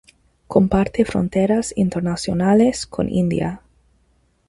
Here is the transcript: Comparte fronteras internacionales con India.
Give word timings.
Comparte 0.47 1.05
fronteras 1.05 1.73
internacionales 1.75 2.87
con 2.87 3.07
India. 3.07 3.61